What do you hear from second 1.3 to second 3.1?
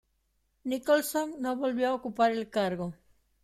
no volvió a ocupar el cargo.